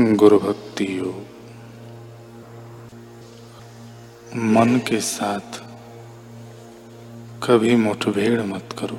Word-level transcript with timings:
गुरु 0.00 0.38
भक्ति 0.38 0.98
योग 0.98 1.26
मन 4.36 4.80
के 4.88 5.00
साथ 5.00 5.58
कभी 7.42 7.76
मुठभेड़ 7.76 8.42
मत 8.42 8.68
करो। 8.78 8.98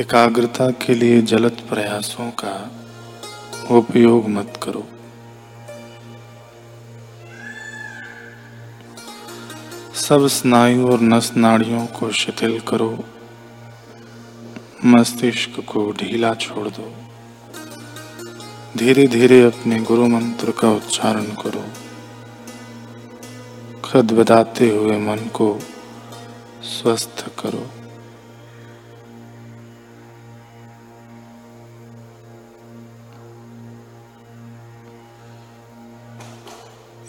एकाग्रता 0.00 0.70
के 0.70 0.94
लिए 0.94 1.22
जलत 1.22 1.52
प्रयासों 1.52 2.30
का 2.30 2.70
उपयोग 3.70 4.28
मत 4.28 4.60
करो। 4.62 4.86
सब 9.94 10.26
स्नायु 10.26 10.88
और 10.88 11.00
नस 11.00 11.32
नाड़ियों 11.36 11.86
को 11.86 12.10
शिथिल 12.10 12.60
करो। 12.60 13.04
मस्तिष्क 14.84 15.50
को 15.60 15.92
ढीला 15.92 16.34
छोड़ 16.34 16.68
दो। 16.68 17.01
धीरे 18.76 19.06
धीरे 19.06 19.42
अपने 19.42 19.78
गुरु 19.80 20.06
मंत्र 20.08 20.50
का 20.50 20.70
उच्चारण 20.70 21.24
करो। 21.24 21.64
खद 23.84 24.12
बताते 24.12 24.68
हुए 24.70 24.96
मन 24.98 25.16
को 25.16 25.58
स्वस्थ 26.62 27.24
करो। 27.38 27.66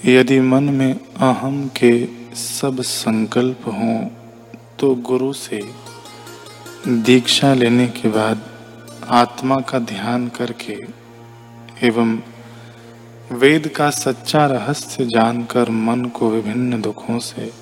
यदि 0.05 0.39
मन 0.39 0.63
में 0.63 0.93
अहम 0.93 1.67
के 1.83 1.93
सब 2.35 2.81
संकल्प 2.81 3.67
हों 3.67 4.07
तो 4.79 4.95
गुरु 4.95 5.33
से 5.33 5.61
दीक्षा 6.87 7.53
लेने 7.53 7.87
के 7.87 8.09
बाद 8.09 8.43
आत्मा 9.09 9.59
का 9.59 9.79
ध्यान 9.79 10.27
करके 10.27 11.02
एवं 11.83 12.19
वेद 13.31 13.67
का 13.67 13.89
सच्चा 13.89 14.45
रहस्य 14.45 15.05
जानकर 15.05 15.69
मन 15.69 16.05
को 16.05 16.29
विभिन्न 16.29 16.81
दुखों 16.81 17.19
से 17.19 17.53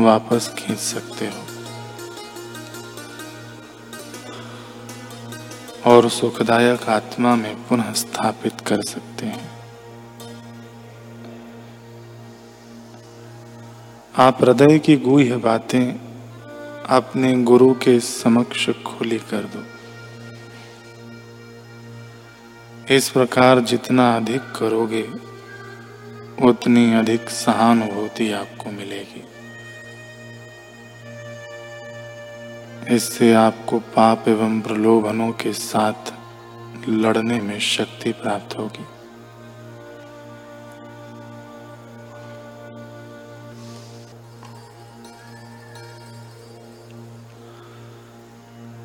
वापस 0.00 0.54
खींच 0.58 0.78
सकते 0.78 1.26
हो। 1.26 1.44
और 5.86 6.10
सुखदायक 6.10 6.88
आत्मा 6.88 7.36
में 7.36 7.56
पुनः 7.56 7.92
स्थापित 7.92 8.60
कर 8.60 8.82
सकते 8.82 9.26
हैं। 9.26 9.50
आप 14.18 14.44
हृदय 14.44 14.78
की 14.78 14.96
गुह 14.96 15.36
बातें 15.36 16.00
अपने 16.88 17.42
गुरु 17.42 17.74
के 17.74 18.00
समक्ष 18.00 18.70
खुली 18.70 19.18
कर 19.18 19.42
दो। 19.44 19.77
इस 22.90 23.10
प्रकार 23.10 23.60
जितना 23.60 24.16
अधिक 24.16 24.40
करोगे, 24.40 25.02
उतनी 26.46 26.94
अधिक 26.94 27.30
सहानुभूति 27.30 28.32
आपको 28.32 28.70
मिलेगी। 28.70 29.24
इससे 32.94 33.34
आपको 33.34 33.78
पाप 33.78 34.28
एवं 34.28 34.60
प्रलोभनों 34.60 35.32
के 35.32 35.52
साथ 35.52 36.14
लड़ने 36.88 37.40
में 37.40 37.58
शक्ति 37.58 38.12
प्राप्त 38.12 38.58
होगी। 38.58 38.84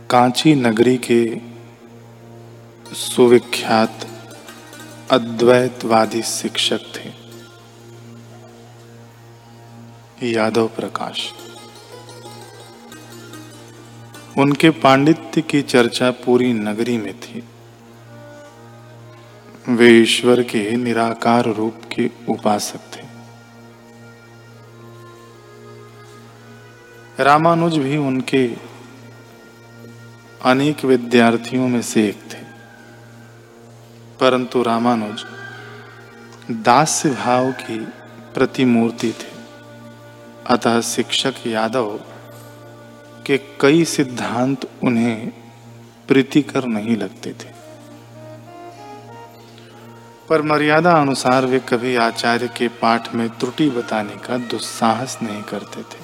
कांची 0.09 0.55
नगरी 0.55 0.97
के 0.97 1.52
सुविख्यात, 2.93 4.07
अद्वैतवादी 5.11 6.21
शिक्षक 6.21 6.79
थे। 6.95 7.23
यादव 10.31 10.67
प्रकाश। 10.67 11.33
उनके 14.37 14.69
पांडित्य 14.69 15.41
की 15.41 15.61
चर्चा 15.61 16.11
पूरी 16.11 16.53
नगरी 16.53 16.97
में 16.97 17.19
थी। 17.19 17.43
वे 19.69 19.89
ईश्वर 19.89 20.43
के 20.43 20.75
निराकार 20.75 21.45
रूप 21.45 21.75
के 21.95 22.09
उपासक 22.29 22.79
थे। 22.79 23.03
रामानुज 27.23 27.77
भी 27.77 27.97
उनके 27.97 28.55
अनेक 30.45 30.85
विद्यार्थियों 30.85 31.67
में 31.67 31.81
से 31.81 32.07
एक 32.07 32.19
थे। 32.33 32.42
परंतु 34.23 34.63
रामानुज 34.63 35.25
दास्य 36.51 37.09
भाव 37.09 37.51
की 37.51 37.79
प्रतिमूर्ति 38.33 39.11
थे। 39.11 39.31
अतः 40.47 40.81
शिक्षक 40.81 41.33
यादव 41.47 41.99
के 43.25 43.37
कई 43.37 43.85
सिद्धांत 43.85 44.69
उन्हें 44.83 45.33
प्रीतिकर 46.07 46.65
नहीं 46.65 46.97
लगते 46.97 47.29
थे। 47.29 47.49
पर 50.29 50.41
मर्यादा 50.41 50.93
अनुसार 50.93 51.45
वे 51.45 51.59
कभी 51.59 51.95
आचार्य 51.95 52.47
के 52.47 52.67
पाठ 52.67 53.15
में 53.15 53.29
त्रुटि 53.29 53.69
बताने 53.69 54.15
का 54.15 54.37
दुस्साहस 54.37 55.19
नहीं 55.23 55.43
करते 55.43 55.81
थे। 55.81 56.01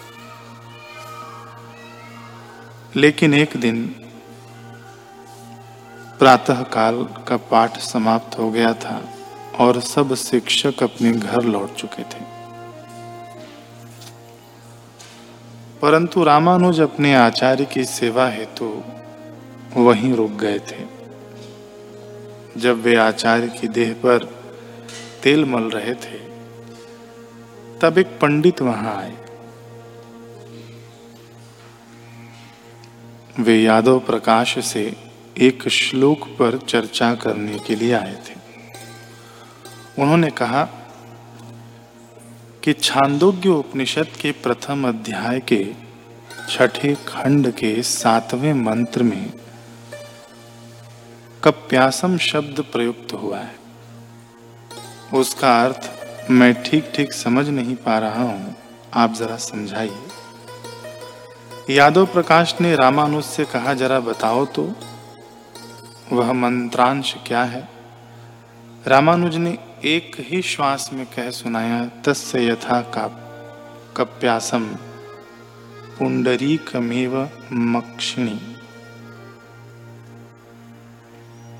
लेकिन 2.96 3.34
एक 3.34 3.50
दिन 3.58 3.96
प्रातः 6.20 6.64
काल 6.64 7.04
का 7.28 7.38
पाठ 7.38 7.78
समाप्त 7.78 8.38
हो 8.40 8.52
गया 8.52 8.74
था 8.74 9.14
और 9.60 9.80
सब 9.82 10.16
शिक्षक 10.16 10.84
अपने 10.84 11.12
घर 11.12 11.44
लौट 11.44 11.76
चुके 11.76 12.04
थे। 12.04 12.24
परंतु 15.82 16.24
रामानुज 16.24 16.82
अपने 16.82 17.16
आचार्य 17.16 17.66
की 17.66 17.84
सेवा 17.84 18.30
हेतु 18.30 18.68
तो 18.68 19.84
वहीं 19.84 20.14
रुक 20.14 20.32
गए 20.32 20.60
थे। 20.60 20.86
जब 22.58 22.82
वे 22.82 22.96
आचार्य 22.96 23.48
की 23.48 23.68
देह 23.68 23.94
पर 23.94 24.26
तेल 25.24 25.46
मल 25.46 25.70
रहे 25.70 25.94
थे, 25.96 26.20
तब 27.80 27.98
एक 27.98 28.20
पंडित 28.22 28.62
वहाँ 28.62 28.96
आए। 28.96 29.18
वे 33.40 33.62
यादव 33.62 34.00
प्रकाश 34.00 34.66
से 34.66 35.09
एक 35.40 35.68
श्लोक 35.70 36.28
पर 36.40 36.58
चर्चा 36.68 37.14
करने 37.16 37.60
के 37.60 37.76
लिए 37.76 37.92
आए 37.94 38.16
थे। 38.26 38.34
उन्होंने 40.02 40.30
कहा 40.32 40.64
कि 42.64 42.74
छांदोग्य 42.74 43.50
उपनिषद 43.50 44.08
के 44.22 44.32
प्रथम 44.44 44.88
अध्याय 44.88 45.40
के 45.52 45.64
छठे 46.50 46.94
खंड 47.08 47.52
के 47.52 47.72
सातवें 47.84 48.54
मंत्र 48.56 49.04
में 49.04 49.34
कप्यासम 51.44 52.18
शब्द 52.18 52.60
प्रयुक्त 52.72 53.14
हुआ 53.14 53.40
है। 53.40 53.56
उसका 55.14 55.52
अर्थ, 55.64 55.82
मैं 56.32 56.54
ठीक 56.64 56.92
ठीक 56.96 57.14
समझ 57.14 57.48
नहीं 57.50 57.76
पा 57.78 57.98
रहा 58.00 58.24
हूँ, 58.24 58.56
आप 58.94 59.14
जरा 59.14 59.38
समझाइए। 59.38 60.02
यादव 61.70 62.06
प्रकाश 62.06 62.56
ने 62.62 62.76
रामानुज 62.76 63.24
से 63.24 63.46
कहा, 63.46 63.74
जरा 63.74 64.00
बताओ 64.02 64.46
तो। 64.46 64.74
वह 66.12 66.34
मंत्रांश 66.34 67.16
क्या 67.28 67.44
है? 67.44 67.70
रामानुज 68.88 69.36
ने 69.36 69.58
एक 69.84 70.16
ही 70.20 70.42
श्वास 70.42 70.90
में 70.94 71.06
कह 71.06 71.30
सुनाया, 71.30 71.86
तस्य 71.86 72.52
यथा 72.52 72.82
का 72.82 73.08
कप्यासम 73.98 74.66
पुंडरी 76.00 76.58
कमेव 76.58 77.30
मक्षिणी 77.54 78.56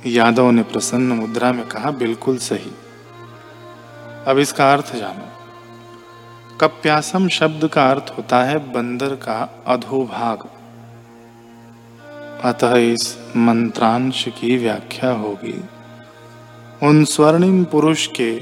यादव 0.06 0.52
ने 0.52 0.64
प्रसन्न 0.64 1.12
मुद्रा 1.12 1.54
में 1.54 1.68
कहा, 1.68 1.92
बिल्कुल 1.92 2.38
सही। 2.38 2.72
अब 4.28 4.38
इसका 4.40 4.74
अर्थ 4.74 4.96
जानो। 4.96 5.30
कप्यासम 6.58 7.28
शब्द 7.28 7.68
का 7.68 7.90
अर्थ 7.90 8.14
होता 8.18 8.44
है 8.44 8.72
बंदर 8.74 9.16
का 9.16 9.64
अधोभाग। 9.68 10.59
अतः 12.44 12.76
इस 12.76 13.18
मंत्रांश 13.38 14.26
की 14.28 14.58
व्याख्या 14.58 15.12
होगी। 15.12 15.64
उन 16.84 17.06
स्वर्णिम 17.06 17.64
पुरुष 17.64 18.08
के 18.08 18.42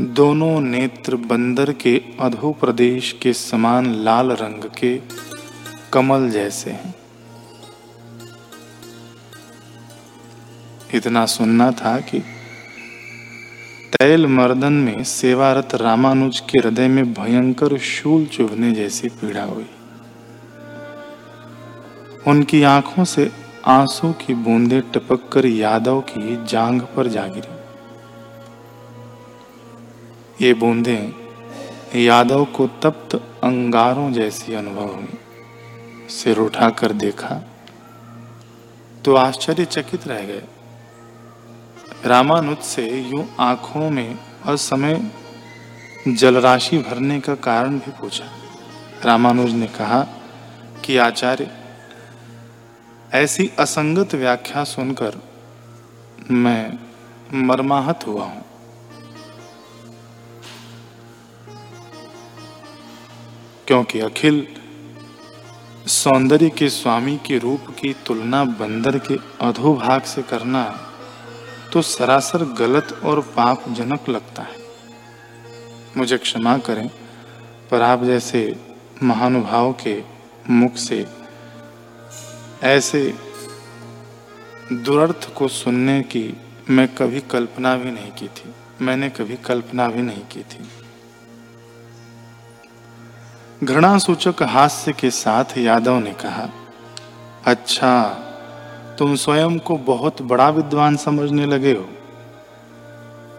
दोनों 0.00 0.60
नेत्र 0.60 1.16
बंदर 1.16 1.72
के 1.72 2.02
अधो 2.20 2.52
प्रदेश 2.52 3.16
के 3.22 3.32
समान 3.32 3.94
लाल 3.94 4.32
रंग 4.32 4.70
के 4.78 5.00
कमल 5.92 6.30
जैसे 6.30 6.70
हैं। 6.70 6.94
इतना 10.94 11.26
सुनना 11.26 11.70
था 11.70 12.00
कि 12.00 12.20
तैल 13.92 14.26
मर्दन 14.26 14.72
में 14.72 15.04
सेवारत 15.04 15.68
रामानुज 15.74 16.40
के 16.40 16.58
हृदय 16.58 16.88
में 16.88 17.12
भयंकर 17.12 17.78
शूल 17.78 18.26
चुभने 18.26 18.72
जैसी 18.72 19.08
पीड़ा 19.08 19.44
हुई। 19.44 19.66
उनकी 22.28 22.62
आँखों 22.62 23.04
से 23.04 23.30
आँसू 23.66 24.12
की 24.12 24.34
बूंदें 24.34 24.80
टपक 24.92 25.28
कर 25.32 25.46
यादव 25.46 26.00
की 26.00 26.36
जांग 26.44 26.80
पर 26.96 27.08
जा 27.08 27.26
गिरी। 27.26 27.52
ये 30.40 30.52
बूंदें 30.54 31.02
यादव 31.96 32.44
को 32.56 32.66
तप्त 32.82 33.14
अंगारों 33.44 34.10
जैसी 34.12 34.54
अनुभव 34.54 34.88
हुई। 34.88 35.18
सिर 36.10 36.38
उठाकर 36.38 36.92
देखा 36.94 37.34
तो 39.04 39.14
आश्चर्यचकित 39.14 40.06
रह 40.06 40.20
गए। 40.22 40.42
रामानुज 42.04 42.58
से 42.64 42.84
यूँ 43.00 43.24
आँखों 43.40 43.90
में 43.90 44.18
असमय 44.46 45.00
जलराशि 46.08 46.78
भरने 46.80 47.20
का 47.20 47.34
कारण 47.34 47.78
भी 47.78 47.90
पूछा। 47.90 48.26
रामानुज 49.04 49.52
ने 49.52 49.66
कहा 49.78 50.00
कि 50.84 50.96
आचार्य 50.96 51.50
ऐसी 53.12 53.48
असंगत 53.58 54.14
व्याख्या 54.14 54.64
सुनकर 54.64 55.14
मैं 56.30 56.78
मर्माहत 57.46 58.06
हुआ 58.06 58.24
हूँ। 58.24 58.44
क्योंकि 63.66 64.00
अखिल 64.00 64.46
सौंदर्य 65.86 66.48
के 66.48 66.68
स्वामी 66.68 67.16
के 67.26 67.38
रूप 67.38 67.74
की 67.80 67.94
तुलना 68.06 68.44
बंदर 68.44 68.98
के 68.98 69.18
अधोभाग 69.40 70.02
से 70.02 70.22
करना 70.22 70.64
तो 71.72 71.82
सरासर 71.82 72.44
गलत 72.44 73.00
और 73.04 73.20
पापजनक 73.20 74.08
लगता 74.08 74.42
है। 74.42 74.56
मुझे 75.96 76.18
क्षमा 76.18 76.58
करें, 76.58 76.88
पर 77.70 77.82
आप 77.82 78.04
जैसे 78.04 78.40
महानुभाव 79.02 79.72
के 79.72 80.02
मुख 80.50 80.76
से 80.76 81.06
ऐसे 82.62 83.14
दुरर्थ 84.72 85.34
को 85.34 85.48
सुनने 85.48 86.02
की 86.02 86.36
मैं 86.70 86.94
कभी 86.94 87.20
कल्पना 87.20 87.76
भी 87.76 87.90
नहीं 87.90 88.10
की 88.10 88.28
थी। 88.28 88.54
मैंने 88.84 89.08
कभी 89.08 89.36
कल्पना 89.36 89.88
भी 89.88 90.02
नहीं 90.02 90.22
की 90.22 90.42
थी। 90.42 90.68
घृणा 93.64 93.98
सूचक 93.98 94.42
हास्य 94.42 94.92
के 94.92 95.10
साथ 95.10 95.58
यादव 95.58 95.98
ने 95.98 96.12
कहा 96.12 96.48
अच्छा 97.44 98.08
तुम 98.98 99.14
स्वयं 99.14 99.58
को 99.58 99.76
बहुत 99.76 100.22
बड़ा 100.22 100.48
विद्वान 100.48 100.96
समझने 100.96 101.46
लगे 101.46 101.74
हो। 101.74 101.88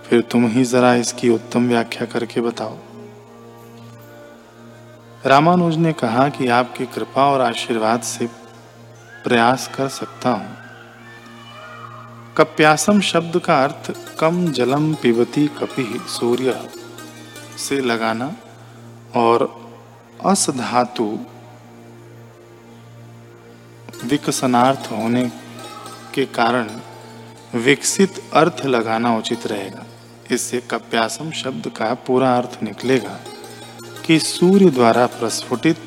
फिर 0.05 0.21
तुम 0.21 0.47
ही 0.47 0.63
जरा 0.63 0.93
इसकी 0.95 1.29
उत्तम 1.29 1.67
व्याख्या 1.67 2.05
करके 2.05 2.41
बताओ। 2.41 2.77
रामानुज 5.25 5.77
ने 5.77 5.93
कहा 5.93 6.29
कि 6.29 6.47
आपकी 6.47 6.85
कृपा 6.85 7.25
और 7.31 7.41
आशीर्वाद 7.41 8.01
से 8.01 8.48
प्रयास 9.23 9.69
कर 9.75 9.87
सकता 9.87 10.29
हूँ। 10.29 10.57
कप्यासम 12.37 12.99
शब्द 13.01 13.39
का 13.39 13.63
अर्थ, 13.63 13.93
कम 14.19 14.51
जलम 14.51 14.93
पिबती 14.93 15.47
कपि 15.47 16.05
सूर्य 16.07 16.69
से 17.57 17.79
लगाना 17.81 18.35
और 19.15 19.47
अस 20.25 20.49
धातु 20.49 21.19
विकसनार्थ 24.05 24.91
होने 24.91 25.31
के 26.13 26.25
कारण 26.25 26.69
विकसित 27.55 28.21
अर्थ 28.33 28.65
लगाना 28.65 29.17
उचित 29.17 29.47
रहेगा। 29.47 29.85
इससे 30.31 30.59
कप्यासम 30.61 31.31
शब्द 31.31 31.67
का 31.67 31.93
पूरा 32.07 32.37
अर्थ 32.37 32.63
निकलेगा 32.63 33.19
कि 34.05 34.19
सूर्य 34.19 34.69
द्वारा 34.69 35.05
प्रस्फुटित, 35.05 35.77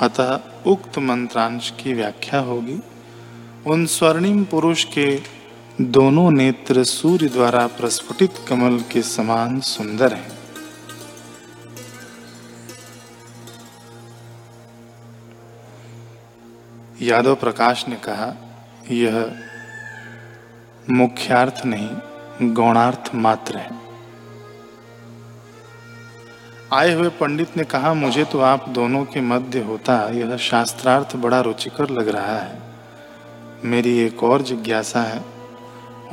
अतः 0.00 0.36
उक्त 0.66 0.98
मंत्रांश 0.98 1.70
की 1.70 1.92
व्याख्या 1.92 2.40
होगी। 2.40 2.80
उन 3.66 3.86
स्वर्णिम 3.86 4.44
पुरुष 4.44 4.84
के 4.84 5.22
दोनों 5.80 6.30
नेत्र 6.30 6.84
सूर्य 6.84 7.28
द्वारा 7.28 7.66
प्रस्फुटित 7.66 8.34
कमल 8.48 8.80
के 8.92 9.02
समान 9.02 9.60
सुंदर 9.60 10.12
हैं। 10.12 10.40
यादव 17.02 17.34
प्रकाश 17.34 17.88
ने 17.88 17.96
कहा, 17.96 18.34
यह 18.90 19.42
मुख्यार्थ 20.90 21.66
नहीं, 21.66 21.90
गौणार्थ 22.54 23.14
मात्र 23.14 23.56
है। 23.56 23.89
आए 26.72 26.92
हुए 26.94 27.08
पंडित 27.08 27.56
ने 27.56 27.64
कहा, 27.64 27.94
मुझे 27.94 28.24
तो 28.24 28.40
आप 28.40 28.68
दोनों 28.68 29.04
के 29.04 29.20
मध्य 29.20 29.60
होता, 29.60 29.94
यह 30.08 30.36
शास्त्रार्थ 30.36 31.16
बड़ा 31.16 31.40
रुचिकर 31.40 31.90
लग 31.90 32.08
रहा 32.08 32.38
है। 32.38 32.58
मेरी 33.64 33.98
एक 33.98 34.22
और 34.22 34.42
जिज्ञासा 34.42 35.02
है, 35.02 35.24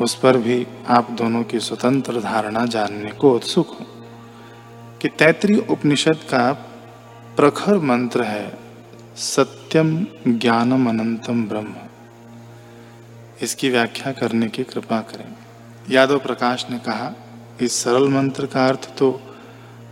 उस 0.01 0.15
पर 0.15 0.37
भी 0.37 0.67
आप 0.87 1.11
दोनों 1.11 1.43
की 1.43 1.59
स्वतंत्र 1.59 2.21
धारणा 2.21 2.65
जानने 2.65 3.11
को 3.11 3.35
उत्सुक 3.35 3.77
हूँ 3.79 3.87
कि 5.01 5.09
तैतृय 5.09 5.57
उपनिषद 5.69 6.17
का 6.31 6.51
प्रखर 7.37 7.77
मंत्र 7.77 8.23
है, 8.23 8.57
सत्यम 9.17 10.07
ज्ञानम 10.27 10.89
अनंतम 10.89 11.45
ब्रह्म। 11.47 11.75
इसकी 13.41 13.69
व्याख्या 13.69 14.11
करने 14.11 14.47
की 14.47 14.63
कृपा 14.63 14.99
करें। 15.01 15.35
यादव 15.89 16.19
प्रकाश 16.19 16.65
ने 16.69 16.79
कहा, 16.79 17.13
इस 17.61 17.83
सरल 17.83 18.07
मंत्र 18.07 18.45
का 18.45 18.67
अर्थ 18.67 18.97
तो 18.97 19.21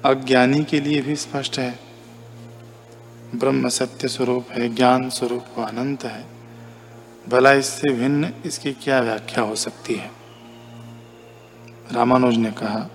अज्ञानी 0.05 0.63
के 0.63 0.79
लिए 0.79 1.01
भी 1.01 1.15
स्पष्ट 1.15 1.59
है। 1.59 1.79
ब्रह्म 3.35 3.69
सत्य 3.69 4.07
स्वरूप 4.07 4.47
है, 4.51 4.75
ज्ञान 4.75 5.09
स्वरूप 5.09 5.59
अनंत 5.59 6.03
है। 6.03 6.25
भला 7.29 7.53
इससे 7.53 7.93
भिन्न 7.93 8.33
इसकी 8.45 8.73
क्या 8.73 8.99
व्याख्या 8.99 9.43
हो 9.43 9.55
सकती 9.55 9.95
है? 9.95 10.11
रामानुज 11.91 12.37
ने 12.37 12.51
कहा, 12.51 12.89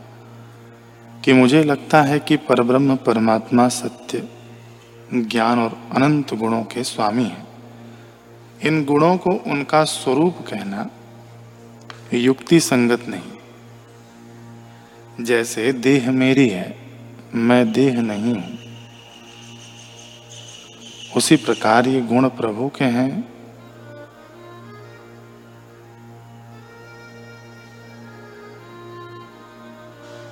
कि 1.24 1.32
मुझे 1.32 1.64
लगता 1.64 2.02
है 2.02 2.18
कि 2.18 2.36
परब्रह्म 2.36 2.96
परमात्मा 2.96 3.68
सत्य, 3.68 4.28
ज्ञान 5.14 5.58
और 5.58 5.88
अनंत 5.92 6.34
गुणों 6.34 6.64
के 6.64 6.84
स्वामी 6.84 7.24
हैं। 7.24 7.46
इन 8.62 8.84
गुणों 8.84 9.16
को 9.16 9.30
उनका 9.30 9.84
स्वरूप 9.84 10.38
कहना 10.38 10.90
युक्ति 12.14 12.60
संगत 12.60 13.08
नहीं। 13.08 13.32
जैसे 15.24 15.72
देह 15.72 16.10
मेरी 16.10 16.48
है 16.48 16.79
मैं 17.34 17.72
देह 17.72 18.00
नहीं 18.02 18.34
हूँ। 18.34 18.58
उसी 21.16 21.36
प्रकार 21.36 21.88
ये 21.88 22.00
गुण 22.00 22.28
प्रभु 22.28 22.68
के 22.68 22.84
हैं। 22.84 23.30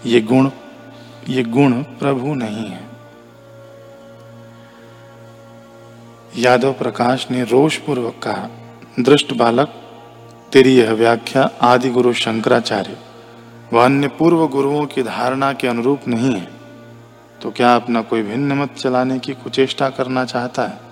ये 0.07 0.21
गुण 0.21 0.50
ये 1.28 1.43
गुण 1.43 1.83
प्रभु 1.83 2.35
नहीं 2.35 2.67
है। 2.67 2.87
यादव 6.37 6.73
प्रकाश 6.73 7.31
ने 7.31 7.45
रोष 7.45 7.76
पूर्वक 7.76 8.21
कहा, 8.23 8.49
दृष्ट 9.00 9.33
बालक, 9.33 9.69
तेरी 10.52 10.76
यह 10.76 10.93
व्याख्या 10.93 11.50
आदि 11.62 11.90
गुरु 11.90 12.12
शंकराचार्य 12.12 12.99
व 13.73 13.85
अन्य 13.85 14.09
पूर्व 14.09 14.47
गुरुओं 14.49 14.87
की 14.87 15.02
धारणा 15.02 15.52
के 15.52 15.69
अनुरूप 15.69 16.09
नहीं 16.09 16.35
है। 16.35 16.58
तो 17.42 17.50
क्या 17.50 17.76
अपना 17.76 18.02
कोई 18.02 18.23
भिन्न 18.23 18.52
मत 18.52 18.75
चलाने 18.75 19.18
की 19.18 19.35
कुचेष्टा 19.35 19.90
करना 19.90 20.25
चाहता 20.25 20.62
है? 20.62 20.88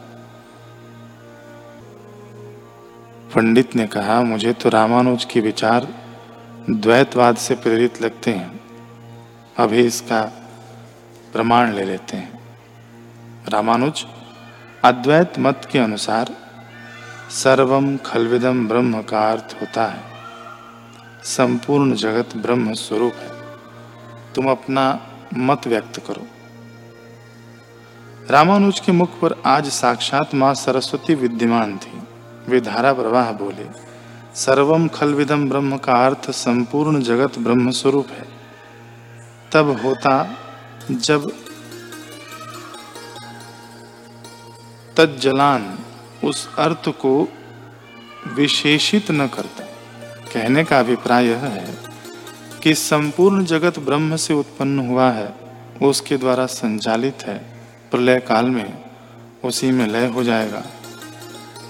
पंडित 3.34 3.76
ने 3.76 3.86
कहा, 3.86 4.22
मुझे 4.22 4.52
तो 4.52 4.68
रामानुज 4.68 5.24
के 5.24 5.40
विचार 5.40 5.88
द्वैतवाद 6.70 7.36
से 7.36 7.54
प्रेरित 7.54 8.02
लगते 8.02 8.30
हैं। 8.30 8.60
अभी 9.58 9.80
इसका 9.80 10.22
प्रमाण 11.32 11.72
ले 11.72 11.84
लेते 11.84 12.16
हैं। 12.16 12.40
रामानुज, 13.48 14.06
अद्वैत 14.84 15.32
मत 15.38 15.68
के 15.72 15.78
अनुसार 15.78 16.36
सर्वम 17.30 17.96
खलविदम 17.96 18.68
ब्रह्म 18.68 19.02
का 19.02 19.32
अर्थ 19.32 19.56
होता 19.60 19.86
है। 19.86 20.02
संपूर्ण 21.22 21.94
जगत 21.94 22.36
ब्रह्म 22.36 22.72
स्वरूप 22.72 23.12
है। 23.14 23.30
तुम 24.34 24.50
अपना 24.50 25.06
मत 25.36 25.66
व्यक्त 25.66 26.02
करो। 26.06 26.26
रामानुज 28.30 28.78
के 28.80 28.92
मुख 28.92 29.10
पर 29.20 29.34
आज 29.46 29.68
साक्षात 29.68 30.34
माँ 30.34 30.52
सरस्वती 30.54 31.14
विद्यमान 31.14 31.76
थी। 31.78 32.00
वे 32.48 32.60
धारा 32.60 32.92
प्रवाह 32.92 33.30
बोले 33.32 33.66
सर्वम 34.34 34.88
खलविदम 34.88 35.48
ब्रह्म 35.48 35.76
का 35.76 36.06
अर्थ 36.06 36.30
संपूर्ण 36.30 37.02
जगत 37.02 37.38
ब्रह्म 37.38 37.70
स्वरूप 37.70 38.08
है। 38.10 38.26
तब 39.52 39.70
होता 39.84 40.16
जब 40.90 41.30
तज्जलान 44.96 45.78
उस 46.24 46.48
अर्थ 46.58 46.88
को 46.88 47.16
विशेषित 48.34 49.10
न 49.10 49.26
करता। 49.28 49.64
कहने 50.32 50.64
का 50.64 50.80
अभिप्राय 50.80 51.26
यह 51.26 51.46
है 51.48 51.74
कि 52.62 52.74
संपूर्ण 52.74 53.44
जगत 53.44 53.78
ब्रह्म 53.78 54.16
से 54.16 54.34
उत्पन्न 54.34 54.88
हुआ 54.88 55.10
है 55.10 55.34
उसके 55.82 56.16
द्वारा 56.16 56.46
संचालित 56.46 57.26
है। 57.26 57.55
प्रलय 57.90 58.20
काल 58.20 58.46
में 58.46 58.84
उसी 59.44 59.70
में 59.70 59.86
लय 59.86 60.06
हो 60.06 60.24
जाएगा। 60.24 60.64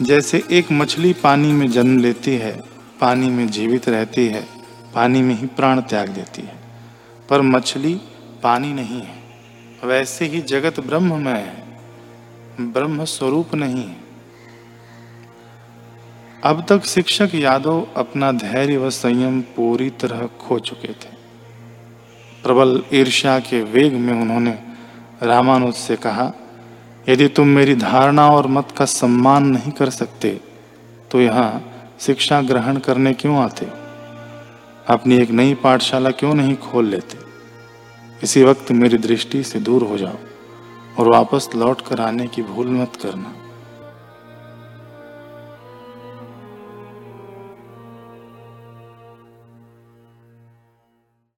जैसे 0.02 0.44
एक 0.50 0.72
मछली 0.72 1.12
पानी 1.12 1.52
में 1.52 1.70
जन्म 1.70 1.98
लेती 1.98 2.36
है, 2.36 2.60
पानी 3.00 3.30
में 3.30 3.48
जीवित 3.48 3.88
रहती 3.88 4.26
है, 4.26 4.46
पानी 4.94 5.22
में 5.22 5.34
ही 5.34 5.46
प्राण 5.46 5.80
त्याग 5.80 6.08
देती 6.08 6.42
है। 6.42 6.54
पर 7.30 7.40
मछली 7.40 8.00
पानी 8.42 8.72
नहीं 8.72 9.02
है। 9.02 9.18
वैसे 9.84 10.24
ही 10.24 10.40
जगत 10.40 10.80
ब्रह्ममय 10.80 11.32
है। 11.32 11.66
ब्रह्म 12.60 13.04
स्वरूप 13.04 13.54
नहीं 13.54 13.88
है। 13.88 13.96
अब 16.44 16.66
तक 16.68 16.84
शिक्षक 16.84 17.30
यादव 17.34 17.86
अपना 17.96 18.32
धैर्य 18.32 18.76
व 18.76 18.90
संयम 18.90 19.40
पूरी 19.40 19.90
तरह 19.90 20.26
खो 20.26 20.58
चुके 20.58 20.88
थे। 20.88 21.16
प्रबल 22.42 22.82
ईर्ष्या 22.94 23.38
के 23.38 23.62
वेग 23.62 23.94
में 23.94 24.12
उन्होंने 24.12 24.58
रामानुज 25.22 25.74
से 25.74 25.96
कहा, 25.96 26.32
यदि 27.08 27.28
तुम 27.28 27.48
मेरी 27.48 27.74
धारणा 27.74 28.28
और 28.30 28.46
मत 28.46 28.70
का 28.76 28.84
सम्मान 28.84 29.46
नहीं 29.46 29.72
कर 29.72 29.90
सकते 29.90 30.40
तो 31.10 31.20
यहाँ 31.20 31.62
शिक्षा 32.00 32.40
ग्रहण 32.42 32.78
करने 32.78 33.12
क्यों 33.14 33.36
आते? 33.36 33.66
अपनी 34.86 35.16
एक 35.16 35.30
नई 35.30 35.54
पाठशाला 35.54 36.10
क्यों 36.10 36.34
नहीं 36.34 36.56
खोल 36.56 36.86
लेते? 36.86 37.18
इसी 38.22 38.42
वक्त 38.44 38.72
मेरी 38.72 38.98
दृष्टि 38.98 39.42
से 39.42 39.60
दूर 39.60 39.82
हो 39.82 39.98
जाओ 39.98 40.18
और 40.98 41.08
वापस 41.08 41.48
लौट 41.56 41.80
कर 41.80 42.00
आने 42.00 42.26
की 42.26 42.42
भूल 42.42 42.70
मत 42.70 42.96
करना। 43.02 43.34